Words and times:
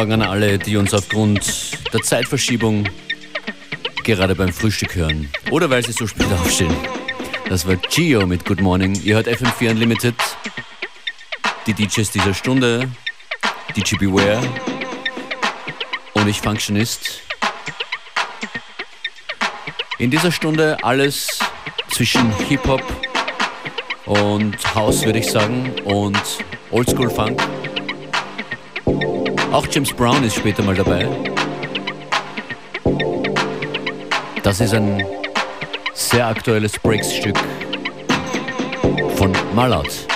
Morgen 0.00 0.12
an 0.12 0.22
alle, 0.22 0.58
die 0.58 0.78
uns 0.78 0.94
aufgrund 0.94 1.92
der 1.92 2.00
Zeitverschiebung 2.00 2.88
gerade 4.02 4.34
beim 4.34 4.50
Frühstück 4.50 4.94
hören. 4.94 5.28
Oder 5.50 5.68
weil 5.68 5.84
sie 5.84 5.92
so 5.92 6.06
spät 6.06 6.26
aufstehen. 6.42 6.74
Das 7.50 7.68
war 7.68 7.76
Gio 7.76 8.26
mit 8.26 8.46
Good 8.46 8.62
Morning. 8.62 8.98
Ihr 9.04 9.16
hört 9.16 9.28
FM4 9.28 9.72
Unlimited. 9.72 10.14
Die 11.66 11.74
DJs 11.74 12.10
dieser 12.12 12.32
Stunde. 12.32 12.88
DJ 13.76 13.96
Beware. 13.96 14.40
Und 16.14 16.28
ich 16.28 16.40
Functionist. 16.40 17.20
In 19.98 20.10
dieser 20.10 20.32
Stunde 20.32 20.82
alles 20.82 21.40
zwischen 21.90 22.34
Hip-Hop 22.48 22.82
und 24.06 24.74
House, 24.74 25.04
würde 25.04 25.18
ich 25.18 25.26
sagen, 25.26 25.74
und 25.84 26.18
Oldschool-Funk. 26.70 27.38
Auch 29.52 29.66
James 29.68 29.92
Brown 29.92 30.22
ist 30.22 30.36
später 30.36 30.62
mal 30.62 30.76
dabei. 30.76 31.08
Das 34.42 34.60
ist 34.60 34.72
ein 34.72 35.04
sehr 35.92 36.28
aktuelles 36.28 36.78
Breaks-Stück 36.78 37.36
von 39.16 39.32
Mallout. 39.54 40.09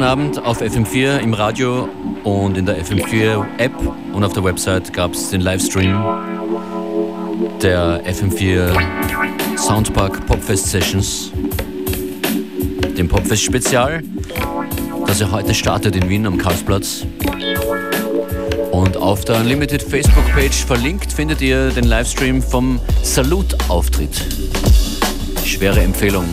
Gestern 0.00 0.18
Abend 0.18 0.46
auf 0.46 0.62
FM4 0.62 1.18
im 1.18 1.34
Radio 1.34 1.86
und 2.24 2.56
in 2.56 2.64
der 2.64 2.82
FM4 2.82 3.44
App 3.58 3.74
und 4.14 4.24
auf 4.24 4.32
der 4.32 4.42
Website 4.42 4.94
gab 4.94 5.12
es 5.12 5.28
den 5.28 5.42
Livestream 5.42 5.92
der 7.60 8.02
FM4 8.06 9.58
Soundpark 9.58 10.24
Popfest 10.24 10.68
Sessions, 10.68 11.32
dem 12.96 13.08
Popfest 13.08 13.42
Spezial, 13.42 14.02
das 15.06 15.20
ja 15.20 15.30
heute 15.30 15.52
startet 15.52 15.94
in 15.94 16.08
Wien 16.08 16.24
am 16.26 16.38
Karlsplatz. 16.38 17.04
Und 18.70 18.96
auf 18.96 19.26
der 19.26 19.36
Unlimited 19.36 19.82
Facebook-Page 19.82 20.64
verlinkt 20.64 21.12
findet 21.12 21.42
ihr 21.42 21.68
den 21.68 21.84
Livestream 21.84 22.40
vom 22.40 22.80
Salut-Auftritt. 23.02 24.26
Schwere 25.44 25.80
Empfehlung 25.80 26.24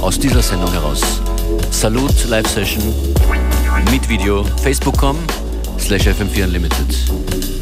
aus 0.00 0.20
dieser 0.20 0.40
Sendung 0.42 0.70
heraus. 0.70 1.13
Salut 1.84 2.24
Live 2.30 2.48
Session 2.48 2.82
mit 3.90 4.08
Video 4.08 4.42
facebook.com 4.62 5.18
slash 5.76 6.06
fm4unlimited. 6.06 7.53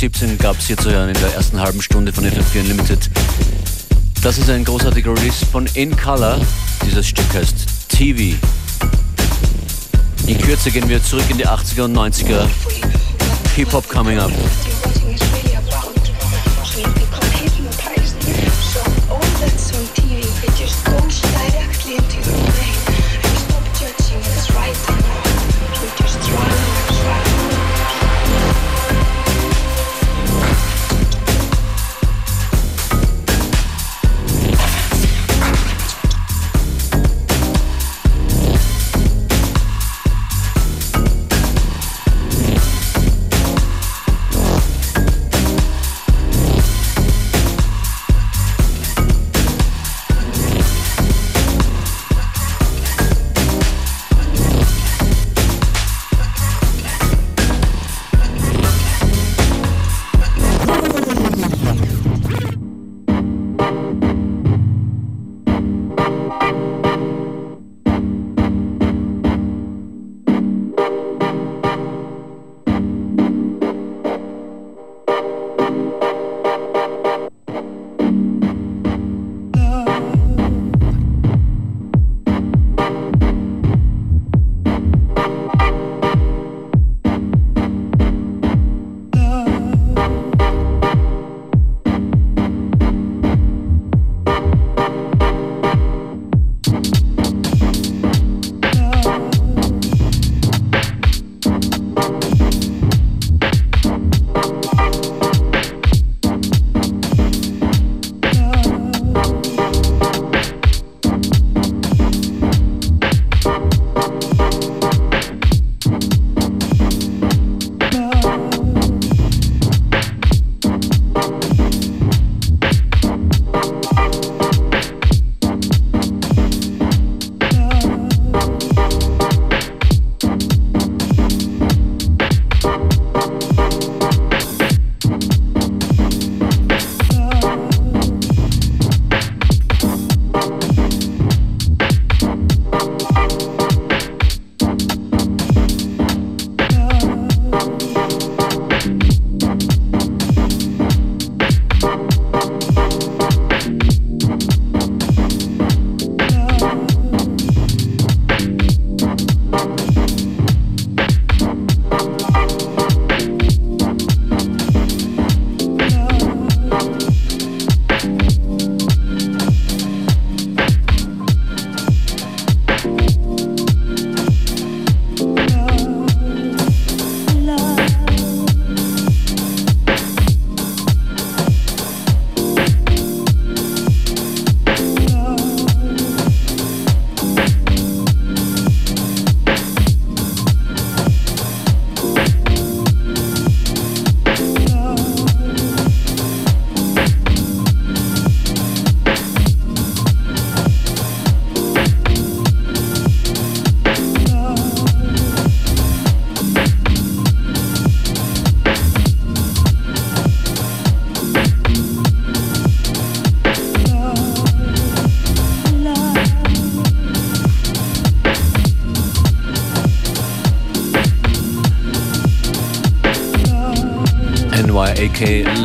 17 0.00 0.38
gab 0.38 0.58
es 0.58 0.66
hier 0.66 0.78
zu 0.78 0.90
hören 0.90 1.10
in 1.10 1.20
der 1.20 1.34
ersten 1.34 1.60
halben 1.60 1.82
Stunde 1.82 2.10
von 2.10 2.24
FM4 2.24 2.60
Unlimited. 2.60 3.10
Das 4.22 4.38
ist 4.38 4.48
ein 4.48 4.64
großartiger 4.64 5.14
Release 5.14 5.44
von 5.44 5.66
In 5.74 5.94
Color. 5.94 6.40
Dieses 6.86 7.06
Stück 7.06 7.26
heißt 7.34 7.66
TV. 7.90 8.34
In 10.26 10.38
Kürze 10.38 10.70
gehen 10.70 10.88
wir 10.88 11.04
zurück 11.04 11.26
in 11.28 11.36
die 11.36 11.46
80er 11.46 11.82
und 11.82 11.94
90er. 11.94 12.46
Hip-Hop 13.56 13.86
coming 13.90 14.18
up. 14.18 14.32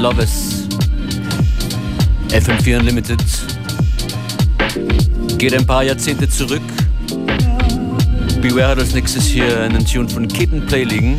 Loves. 0.05 0.67
FM4 2.29 2.77
Unlimited. 2.77 3.19
Geht 5.39 5.55
ein 5.55 5.65
paar 5.65 5.81
Jahrzehnte 5.81 6.29
zurück. 6.29 6.61
Beware 8.39 8.67
hat 8.67 8.77
als 8.77 8.93
nächstes 8.93 9.25
hier 9.25 9.61
einen 9.61 9.83
Tune 9.83 10.07
von 10.07 10.27
Kitten 10.27 10.63
Play 10.67 10.83
liegen. 10.83 11.17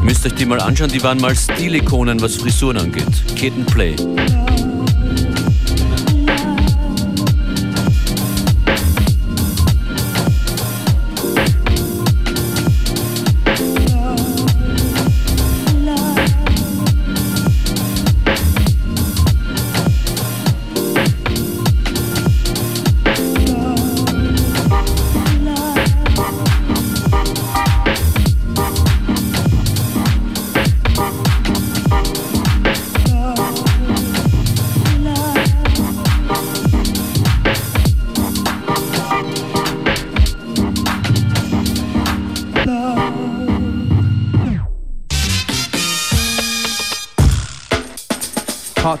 Müsst 0.00 0.24
euch 0.24 0.34
die 0.34 0.46
mal 0.46 0.60
anschauen, 0.60 0.92
die 0.92 1.02
waren 1.02 1.18
mal 1.18 1.34
Stilikonen, 1.34 2.22
was 2.22 2.36
Frisuren 2.36 2.76
angeht. 2.76 3.10
Kitten 3.34 3.66
Play. 3.66 3.96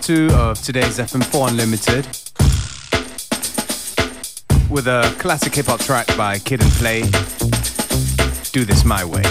Two 0.04 0.28
of 0.34 0.60
today's 0.62 0.98
FM4 0.98 1.48
Unlimited 1.48 2.04
with 4.70 4.86
a 4.86 5.14
classic 5.18 5.54
hip 5.54 5.64
hop 5.64 5.80
track 5.80 6.06
by 6.14 6.38
Kid 6.40 6.60
and 6.60 6.70
Play. 6.72 7.00
Do 8.52 8.66
This 8.66 8.84
My 8.84 9.02
Way. 9.02 9.22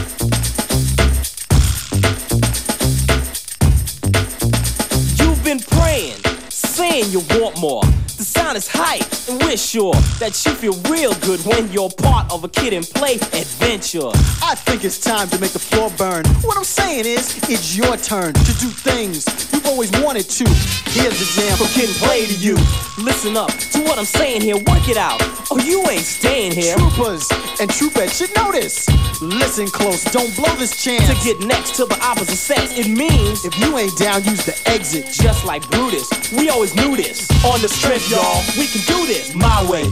You've 5.21 5.43
been 5.43 5.59
praying, 5.59 6.17
saying 6.49 7.05
you 7.11 7.21
want 7.39 7.59
more. 7.59 7.83
The 8.17 8.25
sound 8.25 8.57
is 8.57 8.67
hype, 8.67 9.05
and 9.29 9.39
we're 9.43 9.57
sure 9.57 9.93
that 10.17 10.43
you 10.43 10.55
feel 10.55 10.73
real 10.89 11.13
good 11.19 11.39
when 11.41 11.71
you're 11.71 11.91
part 11.91 12.31
of 12.31 12.43
a 12.45 12.49
kid 12.49 12.73
and 12.73 12.83
play 12.83 13.17
adventure. 13.17 14.09
I 14.41 14.55
think 14.55 14.83
it's 14.83 14.99
time 14.99 15.29
to 15.29 15.39
make 15.39 15.51
the 15.51 15.59
floor 15.59 15.91
burn. 15.99 16.25
What 16.41 16.57
I'm 16.57 16.63
saying 16.63 17.05
is, 17.05 17.37
it's 17.47 17.77
your 17.77 17.95
turn 17.97 18.33
to 18.33 18.53
do 18.57 18.69
things 18.69 19.52
you've 19.63 19.71
always 19.71 19.91
wanted 20.03 20.29
to. 20.29 20.45
Here's 20.89 21.17
the 21.19 21.41
jam 21.41 21.57
for 21.57 21.67
kid 21.73 21.89
and 21.89 21.97
play 21.97 22.25
to 22.25 22.33
you. 22.33 22.55
Listen 22.97 23.37
up 23.37 23.49
to 23.49 23.81
what 23.83 23.97
I'm 23.97 24.05
saying 24.05 24.41
here, 24.41 24.55
work 24.55 24.87
it 24.89 24.97
out. 24.97 25.19
Oh, 25.51 25.59
you 25.59 25.83
ain't 25.89 26.05
staying 26.05 26.53
here. 26.53 26.75
Troopers 26.75 27.29
and 27.59 27.69
troopettes 27.69 28.17
should 28.17 28.35
notice. 28.35 28.87
Listen 29.21 29.67
close, 29.67 30.03
don't 30.05 30.33
blow 30.35 30.53
this 30.55 30.83
chance. 30.83 31.07
To 31.07 31.15
get 31.23 31.39
next 31.45 31.75
to 31.75 31.85
the 31.85 31.99
opposite 32.03 32.35
sex, 32.35 32.77
it 32.77 32.87
means 32.87 33.45
if 33.45 33.57
you 33.59 33.77
ain't 33.77 33.97
down, 33.97 34.23
use 34.23 34.45
the 34.45 34.57
exit. 34.65 35.05
just 35.05 35.45
like 35.45 35.69
Brutus. 35.71 36.09
We 36.33 36.49
always 36.49 36.75
knew 36.75 36.95
this. 36.95 37.29
On 37.45 37.61
the 37.61 37.69
strip, 37.69 38.01
y'all, 38.09 38.43
we 38.57 38.67
can 38.67 38.81
do 38.85 39.05
this 39.05 39.33
my 39.35 39.69
way. 39.69 39.83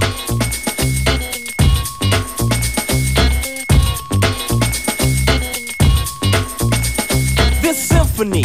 This 7.61 7.77
symphony 7.77 8.43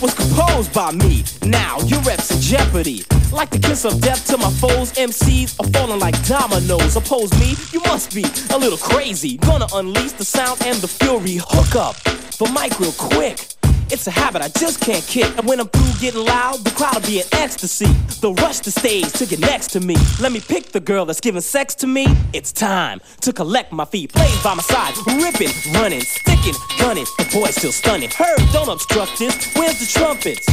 was 0.00 0.14
composed 0.14 0.72
by 0.72 0.90
me. 0.92 1.24
Now 1.42 1.78
your 1.80 2.00
reps 2.00 2.30
in 2.30 2.40
jeopardy. 2.40 3.04
Like 3.32 3.50
the 3.50 3.58
kiss 3.58 3.84
of 3.84 4.00
death 4.00 4.26
to 4.28 4.38
my 4.38 4.50
foes, 4.50 4.92
MCs 4.92 5.60
are 5.60 5.70
falling 5.70 6.00
like 6.00 6.20
dominoes. 6.26 6.96
Oppose 6.96 7.30
me, 7.38 7.54
you 7.72 7.80
must 7.80 8.14
be 8.14 8.24
a 8.54 8.58
little 8.58 8.78
crazy. 8.78 9.36
Gonna 9.38 9.66
unleash 9.74 10.12
the 10.12 10.24
sound 10.24 10.62
and 10.64 10.76
the 10.78 10.88
fury. 10.88 11.38
Hook 11.40 11.76
up 11.76 11.96
the 12.38 12.50
mic 12.54 12.78
real 12.80 12.92
quick. 12.92 13.59
It's 13.92 14.06
a 14.06 14.10
habit 14.12 14.40
I 14.40 14.48
just 14.48 14.80
can't 14.80 15.04
kick. 15.04 15.26
And 15.36 15.46
when 15.48 15.58
I'm 15.58 15.66
through 15.66 16.00
getting 16.00 16.24
loud, 16.24 16.60
the 16.60 16.70
crowd'll 16.70 17.00
be 17.00 17.20
in 17.20 17.26
ecstasy. 17.32 17.86
They'll 18.20 18.34
rush 18.34 18.60
the 18.60 18.70
stage 18.70 19.10
to 19.14 19.26
get 19.26 19.40
next 19.40 19.68
to 19.72 19.80
me. 19.80 19.96
Let 20.20 20.30
me 20.30 20.40
pick 20.40 20.70
the 20.70 20.78
girl 20.78 21.04
that's 21.06 21.20
giving 21.20 21.40
sex 21.40 21.74
to 21.76 21.86
me. 21.88 22.06
It's 22.32 22.52
time 22.52 23.00
to 23.22 23.32
collect 23.32 23.72
my 23.72 23.84
feet. 23.84 24.12
Plays 24.12 24.42
by 24.44 24.54
my 24.54 24.62
side, 24.62 24.94
ripping, 25.06 25.50
running, 25.74 26.02
sticking, 26.02 26.54
gunning. 26.78 27.06
The 27.18 27.28
boy's 27.32 27.56
still 27.56 27.72
stunning. 27.72 28.10
Heard, 28.10 28.40
don't 28.52 28.68
obstruct 28.68 29.18
this. 29.18 29.34
Where's 29.56 29.80
the 29.80 29.86
trumpets? 29.86 30.46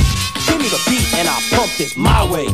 Give 0.47 0.57
me 0.57 0.69
the 0.69 0.81
beat 0.89 1.13
and 1.19 1.27
I'll 1.27 1.57
pump 1.57 1.71
this 1.77 1.95
my 1.95 2.29
way. 2.31 2.47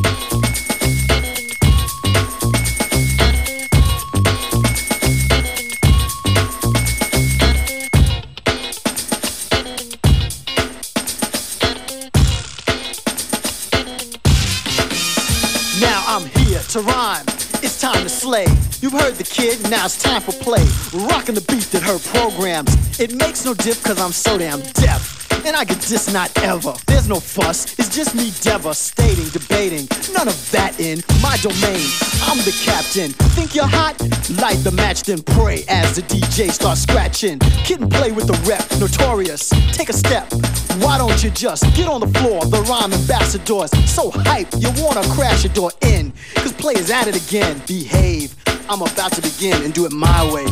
To 16.74 16.82
rhyme. 16.82 17.24
It's 17.62 17.80
time 17.80 18.02
to 18.02 18.10
slay. 18.10 18.48
You've 18.82 18.94
heard 18.94 19.14
the 19.14 19.24
kid, 19.24 19.62
now 19.70 19.86
it's 19.86 20.02
time 20.02 20.22
for 20.24 20.32
play. 20.32 20.66
Rocking 21.08 21.36
the 21.36 21.42
beat 21.42 21.66
that 21.66 21.84
heard 21.84 22.02
programs. 22.02 23.00
It 23.00 23.14
makes 23.14 23.46
no 23.46 23.54
diff 23.54 23.84
cause 23.84 24.02
I'm 24.02 24.12
so 24.12 24.40
damn 24.40 24.60
deaf. 24.74 25.23
And 25.46 25.58
I 25.58 25.66
get 25.66 25.80
this 25.82 26.14
not 26.14 26.32
ever. 26.42 26.74
There's 26.88 27.10
no 27.10 27.20
fuss, 27.20 27.78
it's 27.78 27.94
just 27.94 28.16
me 28.16 28.32
devastating, 28.42 29.28
debating. 29.30 29.88
None 30.14 30.30
of 30.30 30.52
that 30.52 30.80
in 30.80 31.04
my 31.22 31.36
domain. 31.44 31.84
I'm 32.24 32.38
the 32.48 32.56
captain. 32.64 33.12
Think 33.36 33.54
you're 33.54 33.68
hot? 33.68 34.00
Light 34.42 34.64
the 34.64 34.72
match, 34.72 35.04
then 35.04 35.22
pray 35.22 35.66
as 35.68 35.98
the 35.98 36.02
DJ 36.04 36.50
starts 36.50 36.82
scratching. 36.84 37.40
Kid 37.66 37.82
and 37.82 37.92
play 37.92 38.14
with 38.14 38.28
the 38.28 38.40
rep, 38.48 38.64
notorious. 38.80 39.50
Take 39.76 39.90
a 39.90 39.94
step. 39.94 40.32
Why 40.80 40.98
don't 40.98 41.22
you 41.22 41.30
just 41.32 41.64
get 41.76 41.90
on 41.90 42.00
the 42.00 42.20
floor? 42.20 42.46
The 42.46 42.62
rhyme 42.62 42.94
ambassadors 42.94 43.72
so 43.90 44.12
hype 44.12 44.48
you 44.58 44.72
wanna 44.82 45.04
crash 45.10 45.44
your 45.44 45.54
door 45.54 45.72
in. 45.82 46.14
Cause 46.36 46.54
players 46.54 46.90
at 46.90 47.08
it 47.08 47.16
again. 47.28 47.62
Behave. 47.68 48.34
I'm 48.70 48.82
about 48.82 49.12
to 49.14 49.22
begin 49.22 49.62
and 49.62 49.74
do 49.74 49.86
it 49.86 49.92
my 49.92 50.24
way. 50.34 50.46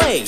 Play. 0.00 0.24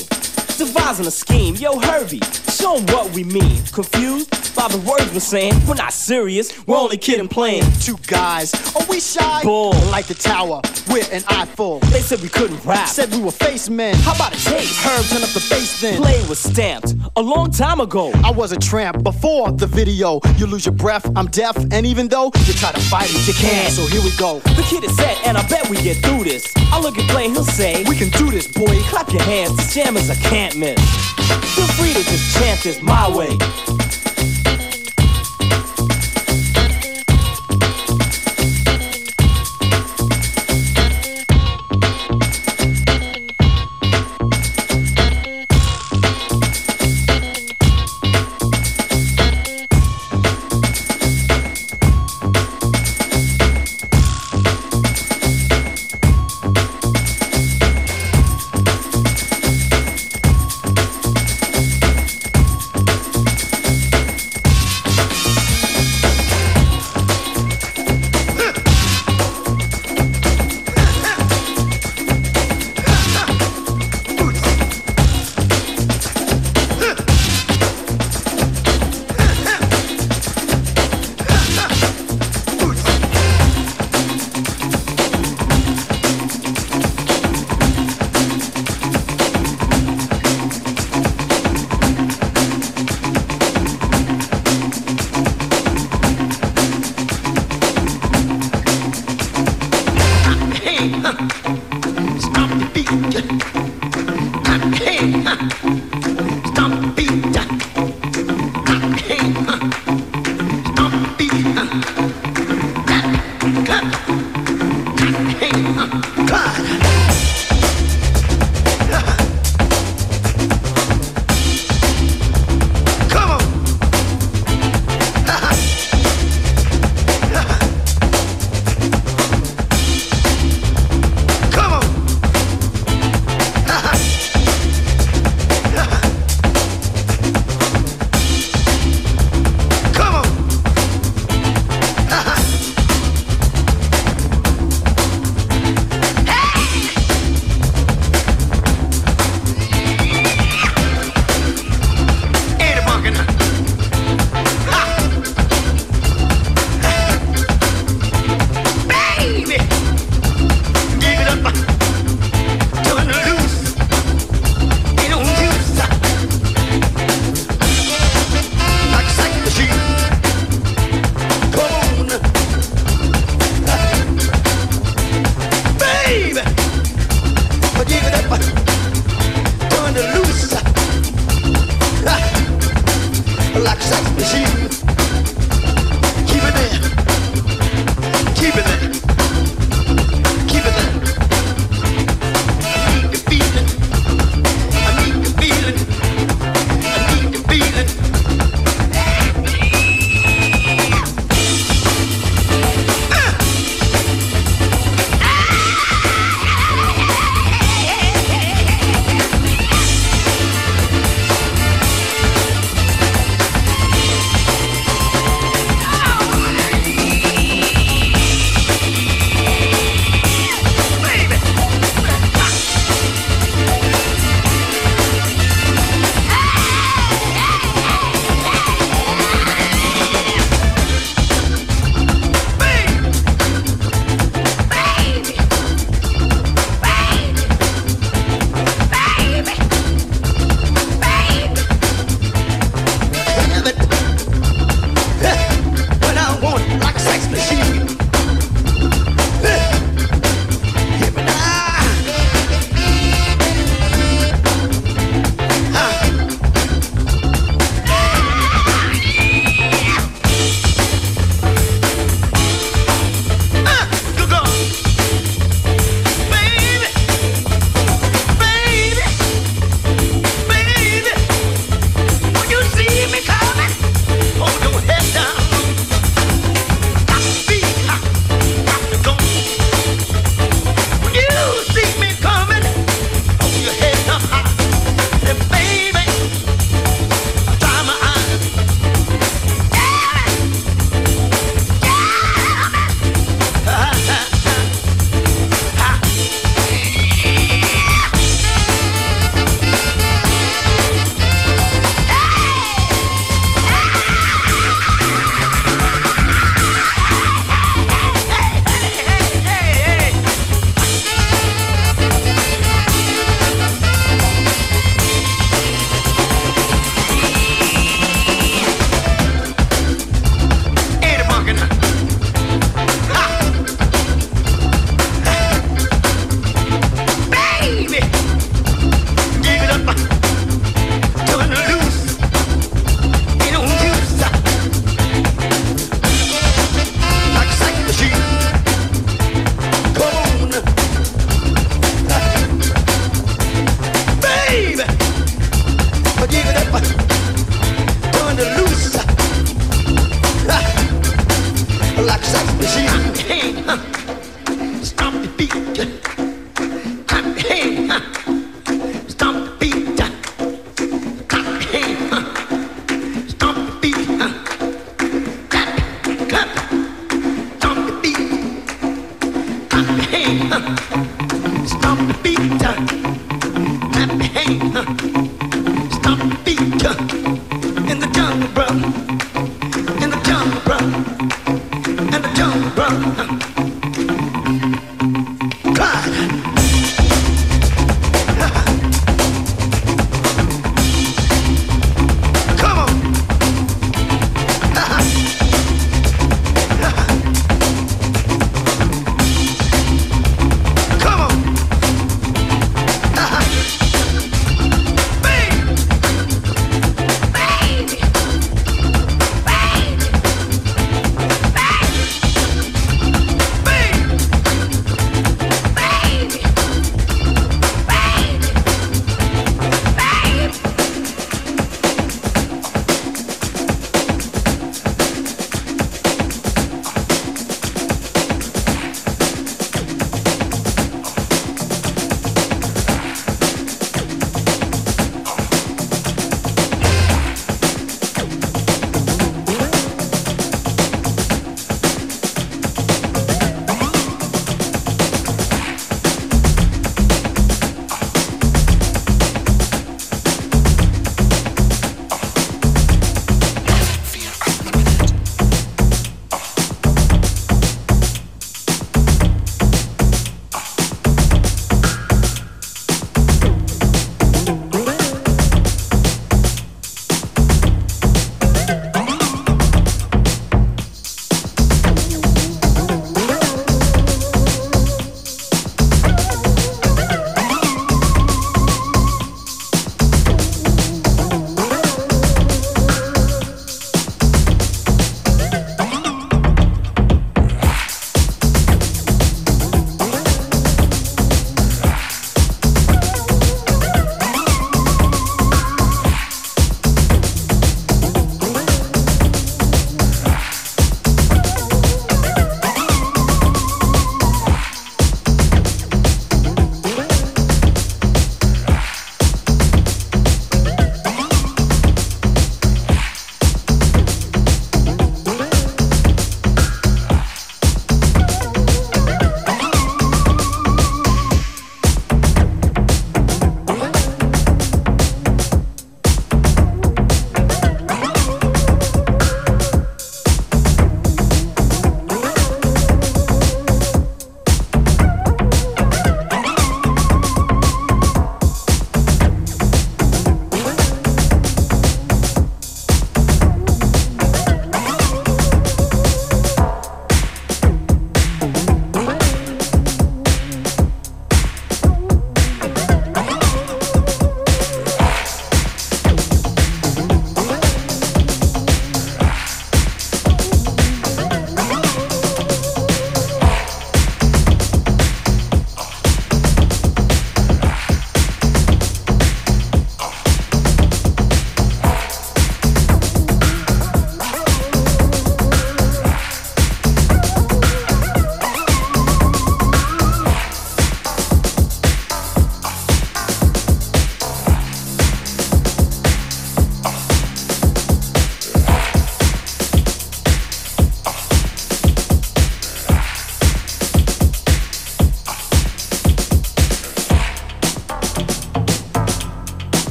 Devising 0.58 1.06
a 1.06 1.10
scheme. 1.10 1.56
Yo, 1.56 1.80
Hurby, 1.80 2.20
show 2.56 2.76
'em 2.76 2.86
what 2.86 3.12
we 3.12 3.24
mean. 3.24 3.62
Confused 3.72 4.54
by 4.54 4.68
the 4.68 4.78
words 4.78 5.12
we're 5.12 5.20
saying? 5.20 5.54
We're 5.66 5.74
not 5.74 5.92
serious. 5.92 6.52
We're 6.66 6.78
only 6.78 6.96
kid 6.96 7.20
and 7.20 7.30
playing. 7.30 7.64
Two 7.80 7.98
guys. 8.06 8.54
Are 8.74 8.84
we 8.88 9.00
shy? 9.00 9.42
Bull. 9.42 9.74
Like 9.90 10.06
the 10.06 10.14
tower. 10.14 10.60
We're 10.88 11.04
an 11.12 11.24
eyeful. 11.28 11.80
They 11.92 12.00
said 12.00 12.20
we 12.22 12.28
couldn't 12.28 12.64
rap. 12.64 12.88
Said 12.88 13.12
we 13.12 13.20
were 13.20 13.32
face 13.32 13.68
men. 13.68 13.94
How 13.96 14.14
about 14.14 14.32
a 14.34 14.44
taste? 14.44 14.76
Herb, 14.84 15.04
turn 15.06 15.22
up 15.22 15.30
the 15.30 15.44
bass 15.50 15.80
then. 15.80 16.00
Play 16.00 16.22
was 16.28 16.38
stamped 16.38 16.94
a 17.16 17.20
long 17.22 17.50
time 17.50 17.80
ago. 17.80 18.12
I 18.24 18.30
was 18.30 18.52
a 18.52 18.56
tramp 18.56 19.02
before 19.02 19.52
the 19.52 19.66
video. 19.66 20.20
You 20.38 20.46
lose 20.46 20.64
your 20.64 20.74
breath, 20.74 21.10
I'm 21.16 21.26
deaf, 21.26 21.56
and 21.72 21.84
even 21.84 22.08
though 22.08 22.30
you 22.46 22.52
try 22.54 22.72
to 22.72 22.80
fight 22.80 23.10
it, 23.10 23.26
you 23.28 23.34
can't. 23.34 23.72
So 23.72 23.84
here 23.86 24.02
we 24.02 24.12
go. 24.16 24.40
The 24.40 24.64
kid 24.70 24.84
is 24.84 24.96
set, 24.96 25.16
and 25.26 25.36
I 25.36 25.46
bet 25.48 25.68
we 25.68 25.76
get 25.82 25.96
through 26.04 26.24
this. 26.24 26.46
I 26.72 26.80
look 26.80 26.96
at 26.98 27.06
Play, 27.10 27.28
he'll 27.30 27.44
say, 27.44 27.84
We 27.88 27.96
can 27.96 28.10
do 28.10 28.30
this, 28.30 28.46
boy. 28.46 28.80
Clap 28.90 29.12
your 29.12 29.22
hands, 29.22 29.56
this 29.56 29.74
jam 29.74 29.96
is 29.96 30.08
a 30.08 30.16
can't 30.16 30.56
miss. 30.56 30.78
Feel 31.54 31.66
free 31.78 31.92
to 31.92 32.02
just 32.04 32.36
chant 32.36 32.45
this 32.46 32.80
my 32.80 33.08
way. 33.10 33.85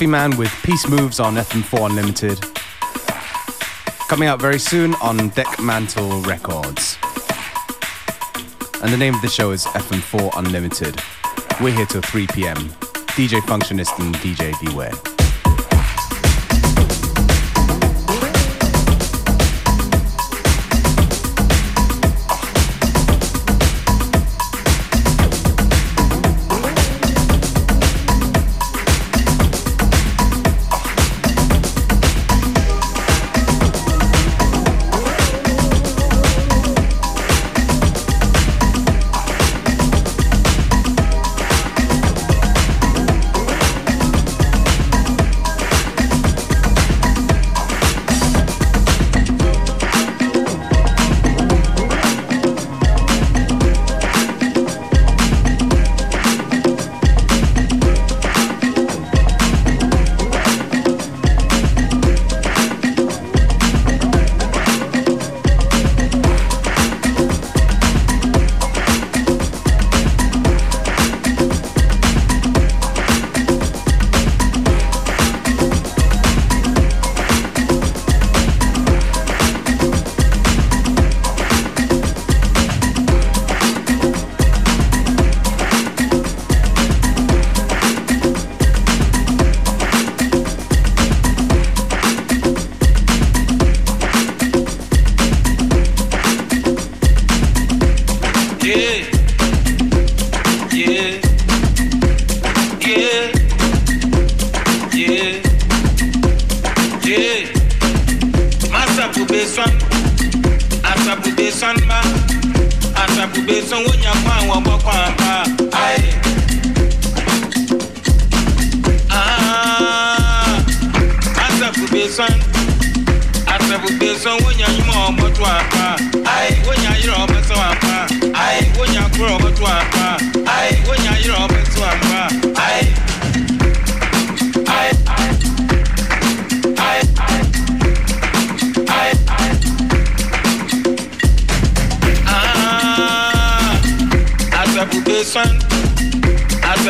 Duffy 0.00 0.10
Man 0.10 0.34
with 0.38 0.50
Peace 0.62 0.88
Moves 0.88 1.20
on 1.20 1.34
FM4 1.34 1.90
Unlimited. 1.90 2.40
Coming 4.08 4.28
out 4.28 4.40
very 4.40 4.58
soon 4.58 4.94
on 4.94 5.18
Dekmantel 5.32 6.26
Records. 6.26 6.96
And 8.82 8.90
the 8.90 8.96
name 8.96 9.14
of 9.14 9.20
the 9.20 9.28
show 9.28 9.50
is 9.50 9.66
FM4 9.66 10.38
Unlimited. 10.38 11.02
We're 11.60 11.76
here 11.76 11.84
till 11.84 12.00
3 12.00 12.28
p.m. 12.28 12.56
DJ 13.12 13.40
Functionist 13.42 13.98
and 13.98 14.14
DJ 14.14 14.58
Beware. 14.64 15.09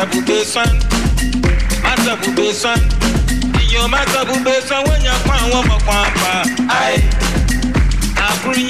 matter 0.01 0.16
bu 4.28 4.44
besan 4.46 4.80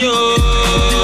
you. 0.00 0.99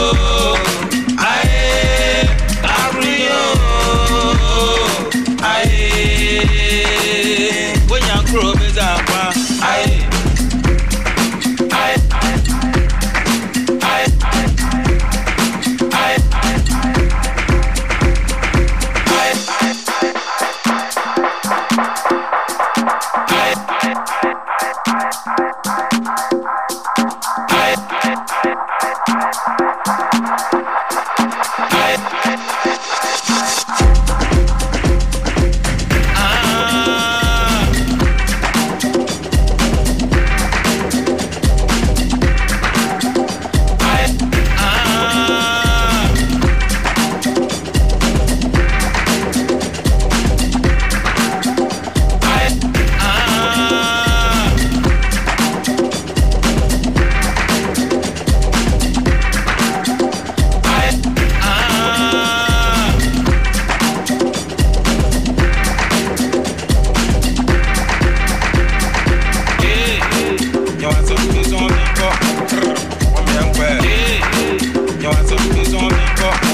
des 75.51 75.75
envies 75.75 76.46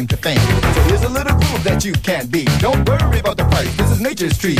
claim 0.00 0.06
to 0.06 0.16
fame. 0.16 0.62
So 0.74 0.80
here's 0.82 1.02
a 1.02 1.08
little 1.08 1.34
proof 1.34 1.64
that 1.64 1.84
you 1.84 1.92
can 1.92 2.26
be. 2.28 2.44
Don't 2.58 2.88
worry 2.88 3.18
about 3.18 3.36
the 3.36 3.44
price. 3.44 3.74
This 3.76 3.90
is 3.90 4.00
nature's 4.00 4.38
treat. 4.38 4.59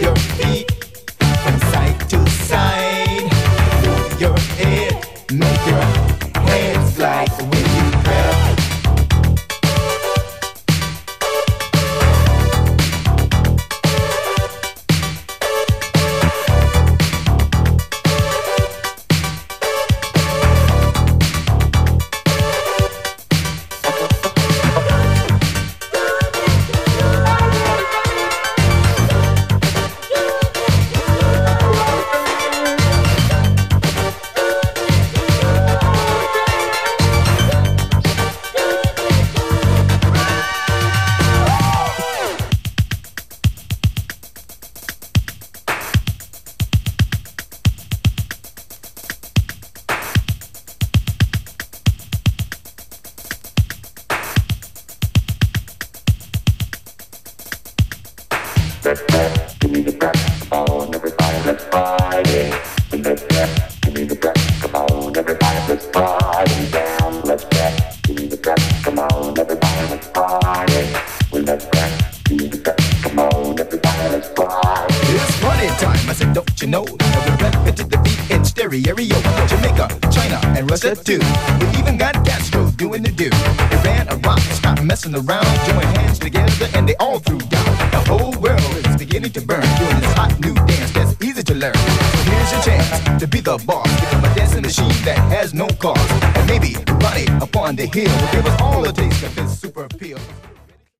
Yo 0.00 0.07